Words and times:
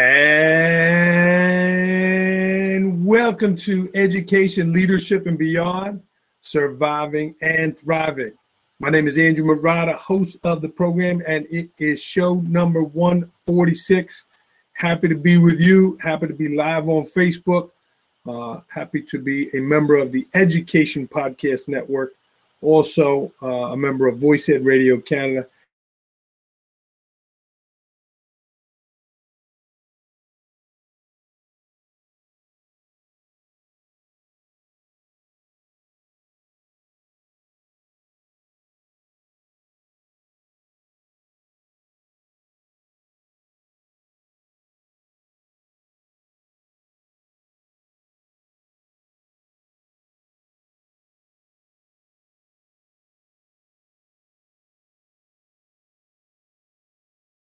And 0.00 1.74
welcome 3.04 3.56
to 3.56 3.90
Education, 3.94 4.72
Leadership, 4.72 5.26
and 5.26 5.36
Beyond 5.36 6.00
Surviving 6.40 7.34
and 7.40 7.76
Thriving. 7.76 8.34
My 8.78 8.90
name 8.90 9.08
is 9.08 9.18
Andrew 9.18 9.44
Marotta, 9.44 9.94
host 9.94 10.36
of 10.44 10.62
the 10.62 10.68
program, 10.68 11.20
and 11.26 11.48
it 11.50 11.70
is 11.78 12.00
show 12.00 12.34
number 12.42 12.84
146. 12.84 14.24
Happy 14.74 15.08
to 15.08 15.16
be 15.16 15.36
with 15.36 15.58
you. 15.58 15.98
Happy 16.00 16.28
to 16.28 16.34
be 16.34 16.54
live 16.54 16.88
on 16.88 17.02
Facebook. 17.02 17.72
Uh, 18.24 18.60
happy 18.68 19.02
to 19.02 19.18
be 19.18 19.52
a 19.52 19.58
member 19.60 19.96
of 19.96 20.12
the 20.12 20.28
Education 20.34 21.08
Podcast 21.08 21.66
Network. 21.66 22.12
Also, 22.62 23.32
uh, 23.42 23.72
a 23.72 23.76
member 23.76 24.06
of 24.06 24.16
Voice 24.18 24.48
Ed 24.48 24.64
Radio 24.64 24.98
Canada 25.00 25.48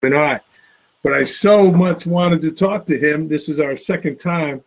and 0.03 0.17
I. 0.17 0.41
But 1.03 1.15
I 1.15 1.25
so 1.25 1.70
much 1.70 2.06
wanted 2.06 2.41
to 2.43 2.53
talk 2.53 2.87
to 2.87 2.98
him. 2.98 3.29
This 3.29 3.48
is 3.48 3.61
our 3.61 3.77
second 3.77 4.19
time. 4.19 4.62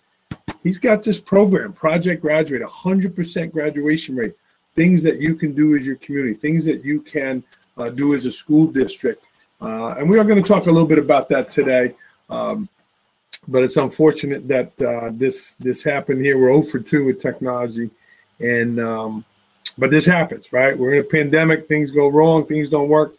He's 0.64 0.80
got 0.80 1.04
this 1.04 1.20
program, 1.20 1.74
Project 1.74 2.22
Graduate, 2.22 2.62
100% 2.62 3.52
graduation 3.52 4.16
rate, 4.16 4.34
things 4.76 5.04
that 5.04 5.20
you 5.20 5.36
can 5.36 5.54
do 5.54 5.76
as 5.76 5.86
your 5.86 5.98
community, 5.98 6.34
things 6.34 6.66
that 6.66 6.84
you 6.84 7.02
can 7.02 7.44
uh, 7.78 7.90
do 7.90 8.16
as 8.16 8.26
a 8.26 8.32
school 8.32 8.68
district. 8.68 9.30
Uh, 9.62 9.96
and 9.98 10.10
we 10.10 10.18
are 10.18 10.24
going 10.24 10.42
to 10.42 10.48
talk 10.48 10.66
a 10.66 10.72
little 10.72 10.88
bit 10.88 11.00
about 11.00 11.30
that 11.30 11.52
today. 11.52 11.94
Um, 12.30 12.68
but 13.48 13.64
it's 13.64 13.78
unfortunate 13.78 14.48
that 14.48 14.72
uh, 14.82 15.12
this 15.14 15.56
this 15.60 15.84
happened 15.84 16.24
here. 16.24 16.40
We're 16.40 16.62
0 16.62 16.62
for 16.62 16.80
2 16.80 17.06
with 17.06 17.20
technology, 17.20 17.90
and 18.40 18.80
um, 18.80 19.26
but 19.78 19.92
this 19.92 20.06
happens, 20.06 20.54
right? 20.54 20.78
We're 20.78 20.94
in 20.94 21.02
a 21.02 21.04
pandemic. 21.04 21.68
Things 21.68 21.92
go 21.92 22.08
wrong. 22.08 22.46
Things 22.46 22.70
don't 22.70 22.88
work. 22.88 23.16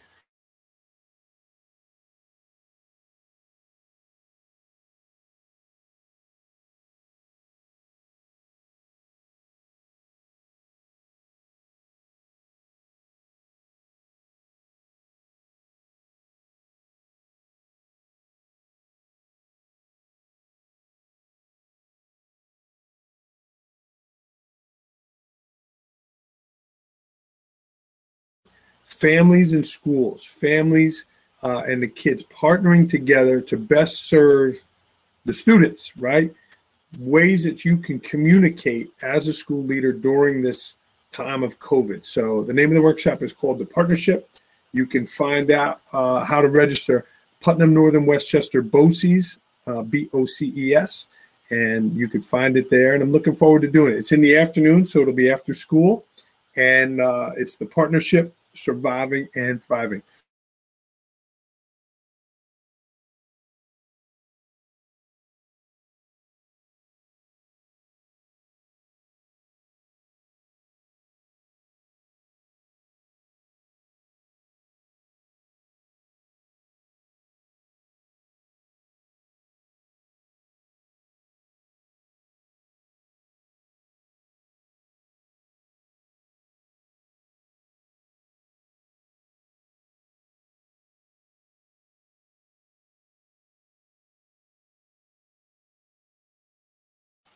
Families 28.99 29.53
and 29.53 29.65
schools, 29.65 30.23
families 30.23 31.05
uh, 31.43 31.63
and 31.69 31.81
the 31.81 31.87
kids 31.87 32.23
partnering 32.23 32.89
together 32.89 33.41
to 33.41 33.57
best 33.57 33.95
serve 34.13 34.63
the 35.25 35.33
students, 35.33 35.91
right? 35.97 36.33
Ways 36.99 37.43
that 37.43 37.65
you 37.65 37.77
can 37.77 37.99
communicate 37.99 38.87
as 39.01 39.27
a 39.27 39.33
school 39.33 39.63
leader 39.63 39.91
during 39.91 40.41
this 40.41 40.75
time 41.11 41.43
of 41.43 41.59
COVID. 41.59 42.05
So 42.05 42.43
the 42.43 42.53
name 42.53 42.69
of 42.69 42.75
the 42.75 42.81
workshop 42.81 43.21
is 43.21 43.33
called 43.33 43.59
The 43.59 43.65
Partnership. 43.65 44.29
You 44.71 44.85
can 44.85 45.05
find 45.05 45.51
out 45.51 45.81
uh, 45.93 46.23
how 46.23 46.41
to 46.41 46.47
register 46.47 47.05
Putnam 47.41 47.73
Northern 47.73 48.05
Westchester 48.05 48.61
BOCES, 48.61 49.39
uh, 49.67 49.81
B 49.81 50.09
O 50.13 50.25
C 50.25 50.53
E 50.55 50.75
S, 50.75 51.07
and 51.49 51.95
you 51.95 52.07
can 52.07 52.21
find 52.21 52.57
it 52.57 52.69
there. 52.69 52.93
And 52.93 53.03
I'm 53.03 53.11
looking 53.11 53.35
forward 53.35 53.61
to 53.61 53.67
doing 53.67 53.93
it. 53.93 53.97
It's 53.97 54.11
in 54.11 54.21
the 54.21 54.37
afternoon, 54.37 54.85
so 54.85 55.01
it'll 55.01 55.13
be 55.13 55.31
after 55.31 55.53
school. 55.53 56.05
And 56.55 57.01
uh, 57.01 57.31
it's 57.35 57.55
the 57.55 57.65
partnership 57.65 58.33
surviving 58.55 59.27
and 59.35 59.63
thriving. 59.63 60.03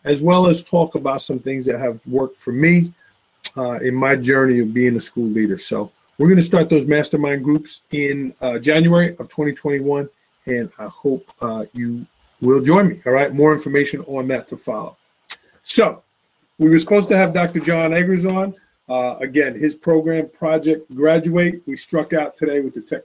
As 0.04 0.22
well 0.22 0.48
as 0.48 0.64
talk 0.64 0.96
about 0.96 1.22
some 1.22 1.40
things 1.40 1.66
that 1.66 1.80
have 1.80 2.06
worked 2.08 2.38
for 2.38 2.52
me 2.52 2.94
uh, 3.58 3.74
in 3.80 3.94
my 3.94 4.16
journey 4.16 4.60
of 4.60 4.74
being 4.74 4.96
a 4.96 5.00
school 5.00 5.28
leader. 5.28 5.58
So 5.58 5.92
we're 6.18 6.28
going 6.28 6.38
to 6.38 6.44
start 6.44 6.70
those 6.70 6.86
mastermind 6.86 7.44
groups 7.44 7.82
in 7.92 8.34
uh, 8.42 8.60
January 8.60 9.12
of 9.12 9.30
2021, 9.30 10.10
and 10.46 10.70
I 10.78 10.88
hope 10.88 11.32
uh, 11.42 11.66
you 11.74 12.06
will 12.42 12.62
join 12.62 12.90
me. 12.90 13.02
All 13.06 13.14
right, 13.14 13.34
more 13.34 13.54
information 13.54 14.02
on 14.02 14.28
that 14.30 14.48
to 14.50 14.58
follow. 14.58 14.98
So 15.64 16.04
we 16.58 16.70
were 16.70 16.80
supposed 16.80 17.10
to 17.10 17.18
have 17.18 17.34
Dr. 17.34 17.60
John 17.60 17.94
Eggers 17.94 18.26
on. 18.26 18.54
Uh, 18.88 19.18
again, 19.18 19.58
his 19.58 19.76
program, 19.76 20.28
Project 20.30 20.94
Graduate, 20.96 21.62
we 21.68 21.76
struck 21.76 22.12
out 22.12 22.36
today 22.36 22.60
with 22.60 22.74
the 22.74 22.82
tech 22.82 23.04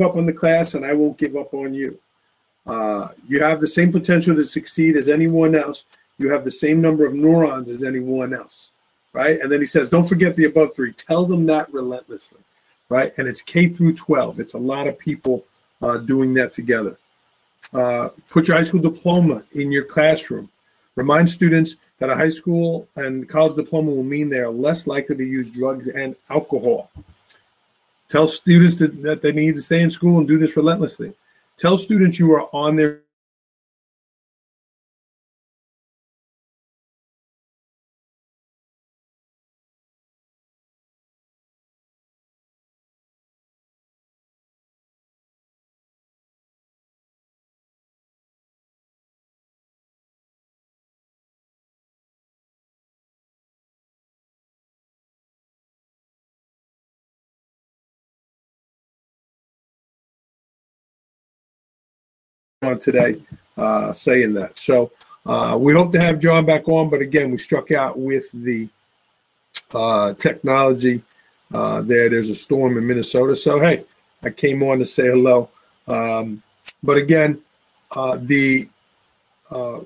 up 0.00 0.16
on 0.16 0.26
the 0.26 0.32
class 0.32 0.74
and 0.74 0.84
I 0.84 0.92
won't 0.92 1.18
give 1.18 1.36
up 1.36 1.54
on 1.54 1.74
you. 1.74 1.98
Uh, 2.66 3.08
you 3.28 3.42
have 3.42 3.60
the 3.60 3.66
same 3.66 3.90
potential 3.90 4.36
to 4.36 4.44
succeed 4.44 4.96
as 4.96 5.08
anyone 5.08 5.54
else. 5.54 5.84
You 6.18 6.30
have 6.30 6.44
the 6.44 6.50
same 6.50 6.80
number 6.80 7.06
of 7.06 7.14
neurons 7.14 7.70
as 7.70 7.82
anyone 7.82 8.34
else, 8.34 8.70
right? 9.12 9.40
And 9.40 9.50
then 9.50 9.60
he 9.60 9.66
says, 9.66 9.88
don't 9.88 10.08
forget 10.08 10.36
the 10.36 10.44
above 10.44 10.74
three. 10.74 10.92
Tell 10.92 11.24
them 11.24 11.46
that 11.46 11.72
relentlessly, 11.72 12.40
right? 12.88 13.12
And 13.16 13.26
it's 13.26 13.42
K 13.42 13.68
through 13.68 13.94
12. 13.94 14.40
It's 14.40 14.54
a 14.54 14.58
lot 14.58 14.86
of 14.86 14.98
people 14.98 15.44
uh, 15.80 15.96
doing 15.98 16.34
that 16.34 16.52
together. 16.52 16.98
Uh, 17.72 18.10
put 18.28 18.48
your 18.48 18.56
high 18.56 18.64
school 18.64 18.80
diploma 18.80 19.42
in 19.52 19.72
your 19.72 19.84
classroom. 19.84 20.50
Remind 20.96 21.30
students 21.30 21.76
that 21.98 22.10
a 22.10 22.16
high 22.16 22.30
school 22.30 22.88
and 22.96 23.28
college 23.28 23.54
diploma 23.54 23.90
will 23.90 24.02
mean 24.02 24.28
they 24.28 24.38
are 24.38 24.50
less 24.50 24.86
likely 24.86 25.16
to 25.16 25.24
use 25.24 25.50
drugs 25.50 25.88
and 25.88 26.16
alcohol. 26.28 26.90
Tell 28.10 28.26
students 28.26 28.74
that, 28.76 29.02
that 29.02 29.22
they 29.22 29.30
need 29.30 29.54
to 29.54 29.62
stay 29.62 29.80
in 29.80 29.88
school 29.88 30.18
and 30.18 30.26
do 30.26 30.36
this 30.36 30.56
relentlessly. 30.56 31.14
Tell 31.56 31.78
students 31.78 32.18
you 32.18 32.32
are 32.32 32.48
on 32.52 32.74
their 32.74 33.02
on 62.62 62.78
today 62.78 63.22
uh, 63.56 63.92
saying 63.92 64.34
that. 64.34 64.58
So 64.58 64.92
Uh, 65.26 65.54
we 65.54 65.74
hope 65.74 65.92
to 65.92 66.00
have 66.00 66.18
John 66.18 66.46
back 66.46 66.66
on, 66.66 66.88
but 66.88 67.02
again, 67.02 67.30
we 67.30 67.36
struck 67.36 67.70
out 67.70 67.98
with 67.98 68.24
the 68.32 68.66
uh, 69.74 70.14
technology 70.14 71.02
uh, 71.52 71.82
there. 71.82 72.08
There's 72.08 72.30
a 72.30 72.34
storm 72.34 72.78
in 72.78 72.86
Minnesota. 72.86 73.36
So, 73.36 73.60
hey, 73.60 73.84
I 74.22 74.30
came 74.30 74.62
on 74.62 74.78
to 74.78 74.86
say 74.86 75.08
hello. 75.08 75.50
Um, 75.86 76.42
but 76.82 76.96
again, 76.96 77.42
uh, 77.90 78.16
the 78.18 78.66
uh, 79.50 79.80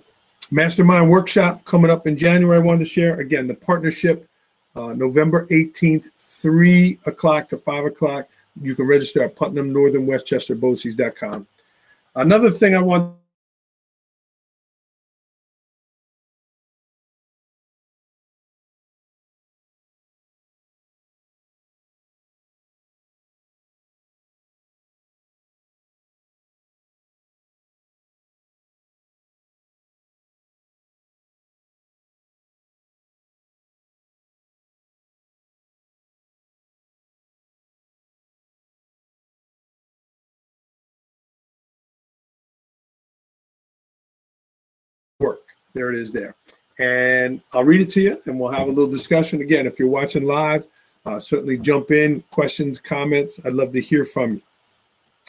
mastermind 0.53 1.11
workshop 1.11 1.65
coming 1.65 1.91
up 1.91 2.06
in 2.06 2.17
January, 2.17 2.59
I 2.59 2.62
wanted 2.62 2.85
to 2.85 2.91
share. 2.91 3.19
Again, 3.19 3.49
the 3.49 3.55
partnership, 3.55 4.29
November 4.77 5.47
18th, 5.49 6.05
3 6.17 7.00
o'clock 7.06 7.49
to 7.49 7.59
5 7.59 7.87
o'clock. 7.87 8.29
You 8.62 8.77
can 8.77 8.87
register 8.87 9.25
at 9.25 9.35
Putnam 9.35 9.73
Northern 9.73 10.06
Westchester 10.06 10.55
BOCES.com. 10.55 11.49
Another 12.14 12.50
thing 12.50 12.75
I 12.75 12.81
want 12.81 13.16
There 45.75 45.93
it 45.93 45.99
is 45.99 46.12
there. 46.12 46.35
And 46.79 47.41
I'll 47.53 47.65
read 47.65 47.81
it 47.81 47.91
to 47.91 48.00
you 48.00 48.23
and 48.26 48.38
we'll 48.38 48.50
have 48.53 48.69
a 48.69 48.71
little 48.71 48.91
discussion. 48.91 49.41
Again, 49.41 49.67
if 49.67 49.79
you're 49.79 49.88
watching 49.88 50.25
live, 50.25 50.67
uh, 51.05 51.21
certainly 51.21 51.59
jump 51.59 51.91
in, 51.91 52.23
questions, 52.31 52.81
comments. 52.81 53.38
I'd 53.44 53.53
love 53.53 53.73
to 53.73 53.81
hear 53.81 54.05
from 54.05 54.35
you. 54.35 54.43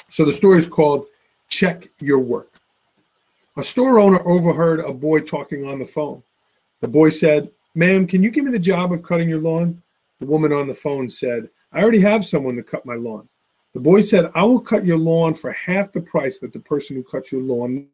So 0.09 0.25
the 0.25 0.31
story 0.31 0.57
is 0.57 0.67
called 0.67 1.07
Check 1.49 1.87
Your 1.99 2.19
Work. 2.19 2.51
A 3.57 3.63
store 3.63 3.99
owner 3.99 4.25
overheard 4.27 4.79
a 4.79 4.93
boy 4.93 5.21
talking 5.21 5.67
on 5.67 5.79
the 5.79 5.85
phone. 5.85 6.23
The 6.81 6.87
boy 6.87 7.09
said, 7.09 7.51
Ma'am, 7.73 8.07
can 8.07 8.23
you 8.23 8.29
give 8.29 8.45
me 8.45 8.51
the 8.51 8.59
job 8.59 8.91
of 8.91 9.03
cutting 9.03 9.29
your 9.29 9.41
lawn? 9.41 9.81
The 10.19 10.25
woman 10.25 10.53
on 10.53 10.67
the 10.67 10.73
phone 10.73 11.09
said, 11.09 11.49
I 11.71 11.81
already 11.81 11.99
have 12.01 12.25
someone 12.25 12.55
to 12.55 12.63
cut 12.63 12.85
my 12.85 12.95
lawn. 12.95 13.27
The 13.73 13.79
boy 13.81 14.01
said, 14.01 14.31
I 14.33 14.43
will 14.43 14.61
cut 14.61 14.85
your 14.85 14.97
lawn 14.97 15.33
for 15.33 15.51
half 15.51 15.91
the 15.91 16.01
price 16.01 16.39
that 16.39 16.53
the 16.53 16.59
person 16.59 16.95
who 16.95 17.03
cuts 17.03 17.31
your 17.31 17.41
lawn 17.41 17.87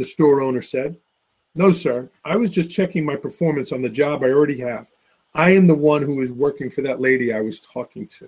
The 0.00 0.04
store 0.04 0.40
owner 0.40 0.62
said, 0.62 0.96
No, 1.54 1.70
sir. 1.70 2.08
I 2.24 2.34
was 2.36 2.50
just 2.50 2.70
checking 2.70 3.04
my 3.04 3.16
performance 3.16 3.70
on 3.70 3.82
the 3.82 3.88
job 3.90 4.22
I 4.22 4.30
already 4.30 4.58
have. 4.60 4.86
I 5.34 5.50
am 5.50 5.66
the 5.66 5.74
one 5.74 6.00
who 6.00 6.22
is 6.22 6.32
working 6.32 6.70
for 6.70 6.80
that 6.80 7.02
lady 7.02 7.34
I 7.34 7.42
was 7.42 7.60
talking 7.60 8.06
to. 8.06 8.26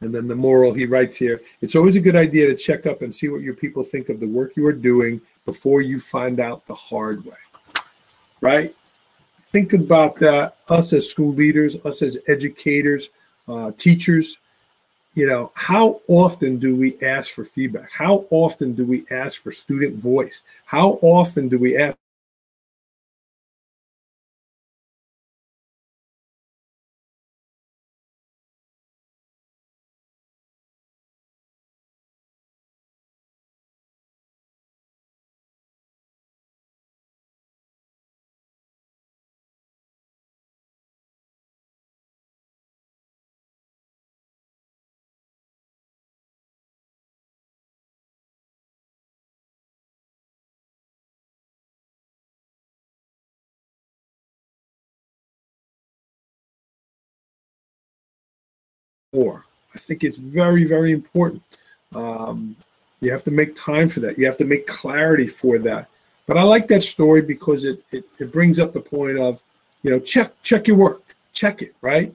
And 0.00 0.14
then 0.14 0.28
the 0.28 0.36
moral 0.36 0.72
he 0.72 0.86
writes 0.86 1.16
here 1.16 1.40
it's 1.60 1.74
always 1.74 1.96
a 1.96 2.00
good 2.00 2.14
idea 2.14 2.46
to 2.46 2.54
check 2.54 2.86
up 2.86 3.02
and 3.02 3.12
see 3.12 3.28
what 3.28 3.40
your 3.40 3.54
people 3.54 3.82
think 3.82 4.10
of 4.10 4.20
the 4.20 4.28
work 4.28 4.52
you 4.54 4.64
are 4.64 4.72
doing 4.72 5.20
before 5.44 5.80
you 5.80 5.98
find 5.98 6.38
out 6.38 6.64
the 6.68 6.74
hard 6.76 7.24
way. 7.24 7.42
Right? 8.40 8.72
Think 9.50 9.72
about 9.72 10.20
that. 10.20 10.58
Us 10.68 10.92
as 10.92 11.10
school 11.10 11.34
leaders, 11.34 11.78
us 11.84 12.00
as 12.00 12.16
educators, 12.28 13.08
uh, 13.48 13.72
teachers, 13.76 14.38
you 15.14 15.26
know, 15.26 15.50
how 15.54 16.00
often 16.08 16.58
do 16.58 16.76
we 16.76 17.00
ask 17.02 17.32
for 17.32 17.44
feedback? 17.44 17.90
How 17.90 18.26
often 18.30 18.74
do 18.74 18.84
we 18.84 19.04
ask 19.10 19.42
for 19.42 19.50
student 19.50 19.96
voice? 19.96 20.42
How 20.64 20.98
often 21.02 21.48
do 21.48 21.58
we 21.58 21.76
ask? 21.76 21.99
More. 59.12 59.44
I 59.74 59.78
think 59.78 60.04
it's 60.04 60.16
very, 60.16 60.64
very 60.64 60.92
important. 60.92 61.42
Um, 61.94 62.56
you 63.00 63.10
have 63.10 63.24
to 63.24 63.30
make 63.30 63.56
time 63.56 63.88
for 63.88 64.00
that. 64.00 64.18
You 64.18 64.26
have 64.26 64.36
to 64.38 64.44
make 64.44 64.66
clarity 64.66 65.26
for 65.26 65.58
that. 65.60 65.88
But 66.26 66.36
I 66.36 66.42
like 66.42 66.68
that 66.68 66.82
story 66.82 67.22
because 67.22 67.64
it, 67.64 67.82
it, 67.90 68.04
it 68.18 68.32
brings 68.32 68.60
up 68.60 68.72
the 68.72 68.80
point 68.80 69.18
of, 69.18 69.42
you 69.82 69.90
know, 69.90 69.98
check 69.98 70.32
check 70.42 70.68
your 70.68 70.76
work, 70.76 71.02
check 71.32 71.62
it, 71.62 71.74
right? 71.80 72.14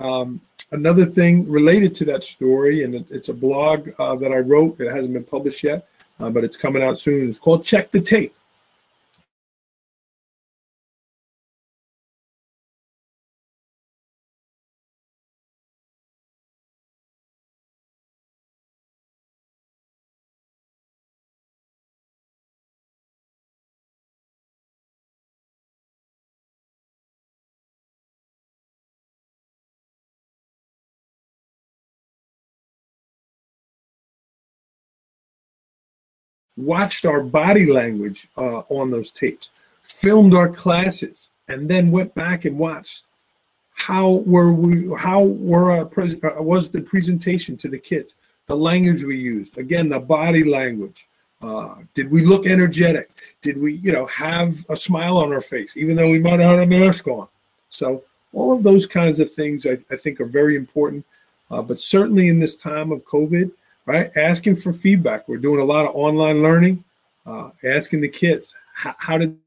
Um, 0.00 0.40
another 0.72 1.04
thing 1.04 1.48
related 1.48 1.94
to 1.96 2.04
that 2.06 2.24
story, 2.24 2.84
and 2.84 2.94
it, 2.94 3.06
it's 3.10 3.28
a 3.28 3.34
blog 3.34 3.90
uh, 3.98 4.16
that 4.16 4.32
I 4.32 4.38
wrote. 4.38 4.80
It 4.80 4.90
hasn't 4.90 5.12
been 5.12 5.24
published 5.24 5.62
yet, 5.62 5.86
uh, 6.18 6.30
but 6.30 6.42
it's 6.42 6.56
coming 6.56 6.82
out 6.82 6.98
soon. 6.98 7.28
It's 7.28 7.38
called 7.38 7.64
Check 7.64 7.90
the 7.90 8.00
Tape. 8.00 8.34
Watched 36.56 37.04
our 37.04 37.22
body 37.22 37.70
language 37.70 38.28
uh, 38.36 38.62
on 38.68 38.90
those 38.90 39.10
tapes, 39.10 39.50
filmed 39.82 40.34
our 40.34 40.48
classes, 40.48 41.30
and 41.48 41.68
then 41.68 41.90
went 41.90 42.14
back 42.14 42.44
and 42.44 42.58
watched 42.58 43.04
how 43.74 44.22
were 44.26 44.52
we 44.52 44.92
how 44.96 45.22
were 45.22 45.72
our 45.72 45.84
pres- 45.84 46.16
uh, 46.22 46.42
was 46.42 46.70
the 46.70 46.80
presentation 46.80 47.56
to 47.56 47.68
the 47.68 47.78
kids 47.78 48.14
the 48.46 48.56
language 48.56 49.02
we 49.02 49.18
used 49.18 49.58
again 49.58 49.88
the 49.88 49.98
body 49.98 50.44
language. 50.44 51.06
Uh, 51.40 51.74
did 51.94 52.08
we 52.08 52.24
look 52.24 52.46
energetic? 52.46 53.10
Did 53.40 53.58
we 53.58 53.74
you 53.74 53.92
know 53.92 54.06
have 54.06 54.64
a 54.68 54.76
smile 54.76 55.16
on 55.16 55.32
our 55.32 55.40
face 55.40 55.76
even 55.76 55.96
though 55.96 56.10
we 56.10 56.20
might 56.20 56.38
have 56.38 56.50
had 56.50 56.58
a 56.60 56.66
mask 56.66 57.08
on? 57.08 57.26
So 57.70 58.04
all 58.32 58.52
of 58.52 58.62
those 58.62 58.86
kinds 58.86 59.20
of 59.20 59.32
things 59.32 59.66
i, 59.66 59.76
I 59.90 59.96
think 59.96 60.20
are 60.20 60.26
very 60.26 60.56
important. 60.56 61.04
Uh, 61.50 61.60
but 61.60 61.78
certainly 61.78 62.28
in 62.28 62.38
this 62.38 62.56
time 62.56 62.92
of 62.92 63.04
covid 63.04 63.50
right? 63.86 64.10
Asking 64.16 64.56
for 64.56 64.72
feedback. 64.72 65.28
We're 65.28 65.38
doing 65.38 65.60
a 65.60 65.64
lot 65.64 65.86
of 65.86 65.94
online 65.94 66.42
learning, 66.42 66.84
uh, 67.26 67.50
asking 67.64 68.00
the 68.00 68.08
kids, 68.08 68.54
how, 68.74 69.18
did 69.18 69.38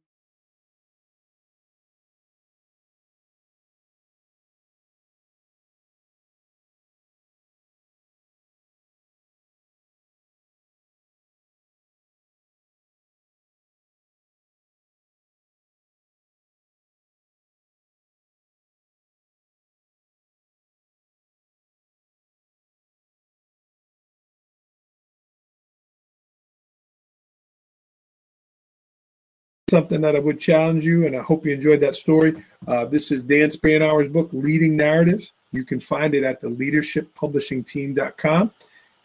something 29.69 30.01
that 30.01 30.15
I 30.15 30.19
would 30.19 30.39
challenge 30.39 30.85
you, 30.85 31.07
and 31.07 31.15
I 31.15 31.23
hope 31.23 31.43
you 31.43 31.51
enjoyed 31.51 31.79
that 31.79 31.95
story. 31.95 32.35
Uh, 32.67 32.85
this 32.85 33.11
is 33.11 33.23
Dan 33.23 33.49
Spainhour's 33.49 34.07
book, 34.07 34.29
Leading 34.31 34.77
Narratives. 34.77 35.31
You 35.51 35.65
can 35.65 35.79
find 35.79 36.13
it 36.13 36.23
at 36.23 36.39
the 36.39 36.49
leadershippublishingteam.com. 36.49 38.51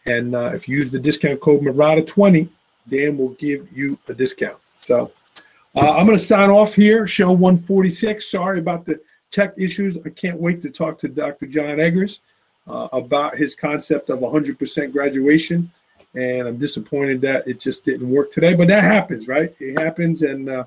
And 0.05 0.35
uh, 0.35 0.51
if 0.53 0.67
you 0.67 0.77
use 0.77 0.91
the 0.91 0.99
discount 0.99 1.41
code 1.41 1.61
Marotta20, 1.61 2.47
Dan 2.89 3.17
will 3.17 3.29
give 3.29 3.75
you 3.75 3.97
a 4.07 4.13
discount. 4.13 4.57
So 4.77 5.11
uh, 5.75 5.93
I'm 5.93 6.05
going 6.05 6.17
to 6.17 6.23
sign 6.23 6.51
off 6.51 6.75
here, 6.75 7.07
show 7.07 7.31
146. 7.31 8.29
Sorry 8.29 8.59
about 8.59 8.85
the 8.85 9.01
tech 9.31 9.55
issues. 9.57 9.97
I 10.05 10.09
can't 10.09 10.39
wait 10.39 10.61
to 10.61 10.69
talk 10.69 10.99
to 10.99 11.07
Dr. 11.07 11.47
John 11.47 11.79
Eggers 11.79 12.19
uh, 12.67 12.87
about 12.93 13.35
his 13.35 13.55
concept 13.55 14.11
of 14.11 14.19
100% 14.19 14.91
graduation. 14.91 15.71
And 16.13 16.47
I'm 16.47 16.57
disappointed 16.57 17.21
that 17.21 17.47
it 17.47 17.59
just 17.59 17.85
didn't 17.85 18.09
work 18.09 18.31
today, 18.31 18.53
but 18.53 18.67
that 18.67 18.83
happens, 18.83 19.27
right? 19.27 19.55
It 19.59 19.79
happens. 19.79 20.23
And 20.23 20.49
uh, 20.49 20.65